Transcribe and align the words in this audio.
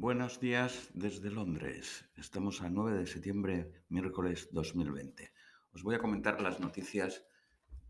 Buenos 0.00 0.40
días 0.40 0.88
desde 0.94 1.30
Londres. 1.30 2.08
Estamos 2.16 2.62
a 2.62 2.70
9 2.70 3.00
de 3.00 3.06
septiembre, 3.06 3.84
miércoles 3.90 4.48
2020. 4.50 5.30
Os 5.74 5.82
voy 5.82 5.94
a 5.94 5.98
comentar 5.98 6.40
las 6.40 6.58
noticias 6.58 7.26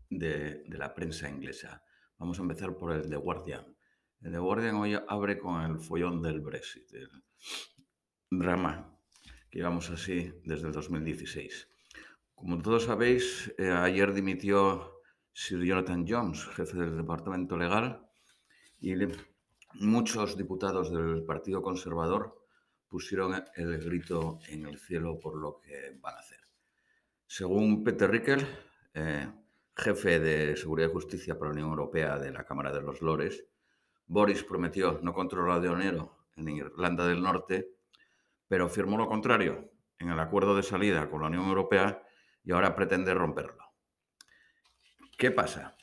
de, 0.09 0.61
la 0.67 0.93
prensa 0.93 1.29
inglesa. 1.29 1.85
Vamos 2.17 2.37
a 2.37 2.41
empezar 2.41 2.75
por 2.75 2.91
el 2.91 3.09
The 3.09 3.15
Guardian. 3.15 3.77
El 4.19 4.33
The 4.33 4.39
Guardian 4.39 4.75
hoy 4.75 4.99
abre 5.07 5.39
con 5.39 5.61
el 5.61 5.79
follón 5.79 6.21
del 6.21 6.41
Brexit, 6.41 6.93
el 6.95 7.09
drama 8.29 8.93
que 9.49 9.59
llevamos 9.59 9.89
así 9.89 10.33
desde 10.43 10.67
el 10.67 10.73
2016. 10.73 11.69
Como 12.35 12.61
todos 12.61 12.83
sabéis, 12.83 13.53
eh, 13.57 13.71
ayer 13.71 14.13
dimitió 14.13 14.99
Sir 15.31 15.63
Jonathan 15.63 16.05
Jones, 16.05 16.45
jefe 16.57 16.77
del 16.77 16.97
Departamento 16.97 17.55
Legal, 17.55 18.05
y 18.81 18.95
muchos 19.75 20.37
diputados 20.37 20.91
del 20.91 21.23
Partido 21.23 21.61
Conservador 21.61 22.41
pusieron 22.87 23.43
el 23.55 23.77
grito 23.83 24.39
en 24.49 24.65
el 24.65 24.77
cielo 24.77 25.19
por 25.19 25.37
lo 25.37 25.59
que 25.59 25.97
van 26.01 26.15
a 26.15 26.19
hacer. 26.19 26.39
Según 27.25 27.83
Peter 27.83 28.11
Rickel, 28.11 28.45
eh, 28.93 29.31
jefe 29.75 30.19
de 30.19 30.57
Seguridad 30.57 30.89
y 30.89 30.91
Justicia 30.91 31.39
para 31.39 31.49
la 31.49 31.53
Unión 31.53 31.69
Europea 31.69 32.17
de 32.19 32.31
la 32.31 32.43
Cámara 32.43 32.73
de 32.73 32.81
los 32.81 33.01
Lores, 33.01 33.45
Boris 34.05 34.43
prometió 34.43 34.99
no 35.01 35.13
controlar 35.13 35.61
de 35.61 35.69
onero 35.69 36.25
en 36.35 36.49
Irlanda 36.49 37.07
del 37.07 37.21
Norte, 37.21 37.69
pero 38.47 38.65
afirmó 38.65 38.97
lo 38.97 39.07
contrario 39.07 39.71
en 39.97 40.09
el 40.09 40.19
acuerdo 40.19 40.55
de 40.55 40.63
salida 40.63 41.09
con 41.09 41.21
la 41.21 41.27
Unión 41.27 41.47
Europea 41.47 42.03
y 42.43 42.51
ahora 42.51 42.75
pretende 42.75 43.13
romperlo. 43.13 43.71
¿Qué 45.17 45.31
pasa? 45.31 45.77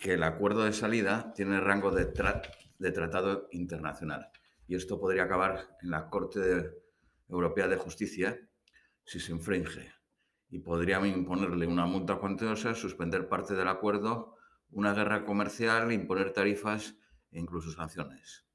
Que 0.00 0.14
el 0.14 0.22
acuerdo 0.24 0.64
de 0.64 0.72
salida 0.72 1.32
tiene 1.34 1.60
rango 1.60 1.92
de, 1.92 2.06
de 2.78 2.92
tratado 2.92 3.48
internacional. 3.52 4.30
Y 4.66 4.74
esto 4.74 5.00
podría 5.00 5.24
acabar 5.24 5.76
en 5.82 5.90
la 5.90 6.08
Corte 6.08 6.72
Europea 7.28 7.68
de 7.68 7.76
Justicia 7.76 8.38
si 9.04 9.20
se 9.20 9.32
infringe. 9.32 9.92
Y 10.50 10.60
podrían 10.60 11.06
imponerle 11.06 11.66
una 11.66 11.86
multa 11.86 12.16
cuantiosa, 12.16 12.74
suspender 12.74 13.28
parte 13.28 13.54
del 13.54 13.68
acuerdo, 13.68 14.36
una 14.70 14.94
guerra 14.94 15.24
comercial, 15.24 15.92
imponer 15.92 16.32
tarifas 16.32 16.94
e 17.30 17.38
incluso 17.38 17.70
sanciones. 17.70 18.46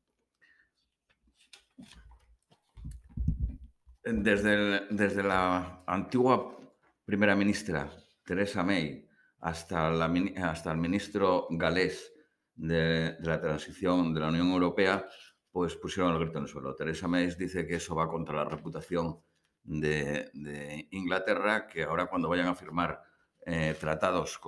Desde, 4.03 4.87
desde 4.89 5.23
la 5.23 5.83
antigua 5.87 6.57
primera 7.05 7.35
ministra 7.35 7.89
Teresa 8.25 8.63
May 8.63 9.07
hasta, 9.39 9.89
la, 9.89 10.11
hasta 10.43 10.71
el 10.71 10.77
ministro 10.77 11.47
galés 11.51 12.12
de, 12.55 13.17
la 13.19 13.39
transición 13.39 14.13
de 14.13 14.19
la 14.19 14.29
Unión 14.29 14.51
Europea, 14.51 15.05
pues 15.51 15.75
pusieron 15.75 16.13
el 16.13 16.19
grito 16.19 16.37
en 16.37 16.45
el 16.45 16.49
suelo. 16.49 16.75
Teresa 16.75 17.07
May 17.07 17.33
dice 17.35 17.65
que 17.67 17.75
eso 17.75 17.95
va 17.95 18.09
contra 18.09 18.35
la 18.35 18.45
reputación 18.45 19.19
de, 19.63 20.87
Inglaterra, 20.91 21.67
que 21.67 21.83
ahora 21.83 22.07
cuando 22.07 22.29
vayan 22.29 22.47
a 22.47 22.55
firmar 22.55 23.01
eh, 23.45 23.75
tratados 23.79 24.39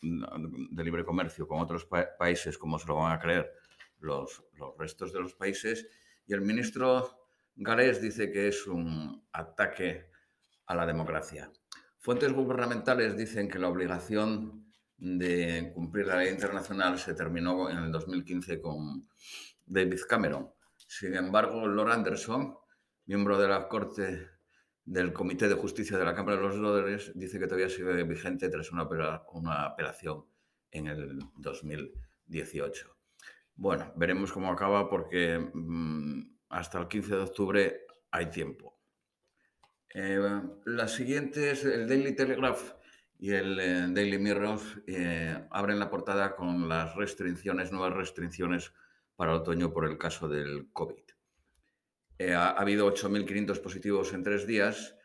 de 0.00 0.84
libre 0.84 1.04
comercio 1.04 1.48
con 1.48 1.60
otros 1.60 1.84
pa 1.84 2.06
países, 2.18 2.58
como 2.58 2.78
se 2.78 2.86
lo 2.86 2.96
van 2.96 3.12
a 3.12 3.18
creer 3.18 3.50
los, 3.98 4.44
los 4.54 4.76
restos 4.78 5.12
de 5.12 5.20
los 5.20 5.34
países. 5.34 5.86
Y 6.26 6.34
el 6.34 6.42
ministro 6.42 7.26
galés 7.54 8.00
dice 8.00 8.30
que 8.30 8.48
es 8.48 8.66
un 8.66 9.26
ataque 9.32 10.10
a 10.66 10.74
la 10.74 10.86
democracia. 10.86 11.50
Fuentes 11.98 12.32
gubernamentales 12.32 13.16
dicen 13.16 13.48
que 13.48 13.58
la 13.58 13.68
obligación 13.68 14.65
de 14.98 15.72
cumplir 15.74 16.06
la 16.06 16.18
ley 16.18 16.30
internacional 16.30 16.98
se 16.98 17.14
terminó 17.14 17.68
en 17.68 17.78
el 17.78 17.92
2015 17.92 18.60
con 18.60 19.08
David 19.64 20.00
Cameron. 20.08 20.50
Sin 20.76 21.14
embargo, 21.14 21.66
Lord 21.66 21.92
Anderson, 21.92 22.56
miembro 23.06 23.38
de 23.38 23.48
la 23.48 23.68
Corte 23.68 24.28
del 24.84 25.12
Comité 25.12 25.48
de 25.48 25.54
Justicia 25.54 25.98
de 25.98 26.04
la 26.04 26.14
Cámara 26.14 26.36
de 26.36 26.42
los 26.42 26.56
Lores, 26.56 27.12
dice 27.14 27.38
que 27.38 27.46
todavía 27.46 27.68
sigue 27.68 28.02
vigente 28.04 28.48
tras 28.48 28.70
una, 28.72 28.88
una 29.32 29.64
apelación 29.64 30.24
en 30.70 30.86
el 30.86 31.18
2018. 31.36 32.96
Bueno, 33.56 33.92
veremos 33.96 34.32
cómo 34.32 34.50
acaba 34.52 34.88
porque 34.88 35.38
mmm, 35.38 36.20
hasta 36.50 36.78
el 36.78 36.88
15 36.88 37.16
de 37.16 37.22
octubre 37.22 37.80
hay 38.10 38.30
tiempo. 38.30 38.78
Eh, 39.94 40.42
la 40.66 40.88
siguiente 40.88 41.50
es 41.50 41.64
el 41.64 41.88
Daily 41.88 42.14
Telegraph 42.14 42.74
y 43.18 43.32
el 43.32 43.58
eh, 43.58 43.86
Daily 43.90 44.18
Mirror 44.18 44.60
eh, 44.86 45.46
abren 45.50 45.78
la 45.78 45.90
portada 45.90 46.36
con 46.36 46.68
las 46.68 46.94
restricciones, 46.94 47.72
nuevas 47.72 47.94
restricciones 47.94 48.72
para 49.16 49.32
el 49.32 49.38
otoño 49.38 49.72
por 49.72 49.86
el 49.86 49.98
caso 49.98 50.28
del 50.28 50.68
COVID. 50.72 51.02
Eh, 52.18 52.34
ha, 52.34 52.48
ha, 52.48 52.60
habido 52.60 52.92
8.500 52.92 53.60
positivos 53.60 54.12
en 54.12 54.22
tres 54.22 54.46
días 54.46 54.96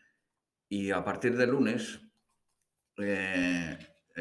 y 0.70 0.92
a 0.92 1.04
partir 1.04 1.36
de 1.38 1.48
lunes 1.48 2.02
eh, 2.98 3.78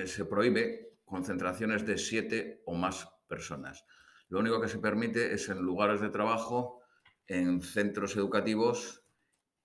se 0.07 0.25
prohíbe 0.25 0.95
concentraciones 1.05 1.85
de 1.87 1.99
siete 1.99 2.63
o 2.67 2.75
más 2.75 3.09
personas. 3.29 3.85
Lo 4.29 4.39
único 4.39 4.61
que 4.61 4.69
se 4.69 4.79
permite 4.79 5.35
es 5.35 5.49
en 5.49 5.59
lugares 5.59 6.01
de 6.01 6.11
trabajo, 6.11 6.83
en 7.27 7.61
centros 7.63 8.17
educativos 8.17 9.05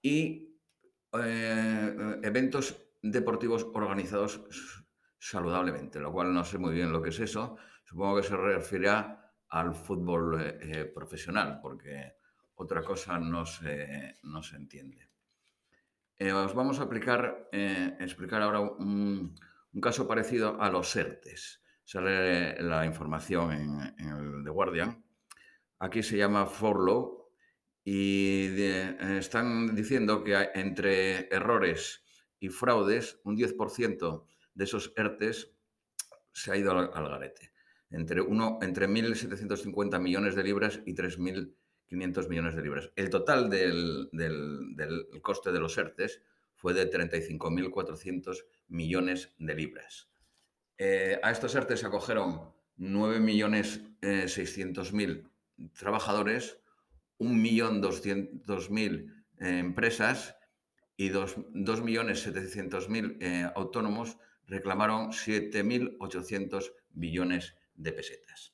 y 0.01 0.57
eh, 1.13 2.19
eventos 2.23 2.75
deportivos 3.11 3.67
organizados 3.73 4.41
saludablemente, 5.19 5.99
lo 5.99 6.11
cual 6.11 6.33
no 6.33 6.43
sé 6.43 6.57
muy 6.57 6.73
bien 6.73 6.91
lo 6.91 7.01
que 7.01 7.09
es 7.09 7.19
eso. 7.19 7.57
Supongo 7.83 8.17
que 8.17 8.27
se 8.27 8.35
referirá 8.35 9.33
al 9.49 9.73
fútbol 9.73 10.41
eh, 10.41 10.57
eh, 10.61 10.85
profesional, 10.85 11.59
porque 11.61 12.13
otra 12.55 12.83
cosa 12.83 13.19
no 13.19 13.45
se, 13.45 14.15
no 14.23 14.41
se 14.41 14.55
entiende. 14.55 15.09
Eh, 16.17 16.31
os 16.31 16.53
vamos 16.53 16.79
a 16.79 16.83
explicar 16.83 18.41
ahora 18.41 18.59
un, 18.61 19.35
caso 19.81 20.07
parecido 20.07 20.61
a 20.61 20.69
los 20.69 20.95
ERTES. 20.95 21.61
Sale 21.83 22.61
la 22.63 22.85
información 22.85 23.51
en, 23.51 24.07
el 24.09 24.43
The 24.43 24.49
Guardian. 24.49 25.03
Aquí 25.79 26.01
se 26.01 26.17
llama 26.17 26.45
Forlow 26.45 27.29
y 27.83 28.47
están 29.19 29.75
diciendo 29.75 30.23
que 30.23 30.49
entre 30.55 31.27
errores 31.27 32.04
y 32.45 32.49
fraudes, 32.49 33.19
un 33.23 33.35
10% 33.35 34.23
de 34.53 34.63
esos 34.63 34.93
ERTES 34.95 35.51
se 36.31 36.51
ha 36.51 36.57
ido 36.57 36.71
al, 36.71 37.09
garete. 37.09 37.51
Entre, 37.89 38.21
uno, 38.21 38.59
entre 38.61 38.87
1.750 38.87 39.99
millones 39.99 40.35
de 40.35 40.43
libras 40.43 40.79
y 40.85 40.93
3.500 40.93 42.29
millones 42.29 42.55
de 42.55 42.61
libras. 42.61 42.91
El 42.95 43.09
total 43.09 43.49
del, 43.49 44.09
del, 44.11 44.75
del 44.75 45.07
coste 45.21 45.51
de 45.51 45.59
los 45.59 45.75
ERTES 45.77 46.21
fue 46.53 46.73
de 46.73 46.89
35.400 46.89 48.45
millones 48.67 49.33
de 49.39 49.55
libras. 49.55 50.09
Eh, 50.77 51.19
a 51.23 51.31
estos 51.31 51.55
ERTES 51.55 51.79
se 51.79 51.87
acogieron 51.87 52.53
9.600.000 52.77 55.01
eh, 55.01 55.23
trabajadores, 55.77 56.59
1.200.000 57.19 59.25
eh, 59.39 59.59
empresas 59.59 60.35
y 60.97 61.09
2.700.000 61.09 63.17
eh, 63.19 63.51
autónomos 63.55 64.17
reclamaron 64.47 65.11
7.800 65.11 66.71
billones 66.91 67.55
de 67.75 67.91
pesetas. 67.91 68.53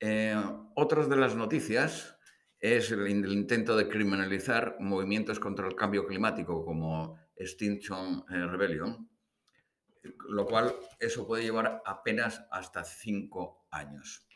Eh, 0.00 0.36
otras 0.74 1.08
de 1.08 1.16
las 1.16 1.34
noticias 1.34 2.18
es 2.60 2.92
el, 2.92 3.06
el, 3.06 3.32
intento 3.32 3.74
de 3.76 3.88
criminalizar 3.88 4.76
movimientos 4.80 5.40
contra 5.40 5.66
el 5.66 5.74
cambio 5.74 6.06
climático 6.06 6.64
como 6.64 7.18
Extinction 7.36 8.24
eh, 8.30 8.46
Rebellion, 8.46 9.08
lo 10.28 10.46
cual 10.46 10.74
eso 11.00 11.26
puede 11.26 11.42
llevar 11.44 11.82
apenas 11.84 12.46
hasta 12.50 12.84
cinco 12.84 13.66
años. 13.70 14.26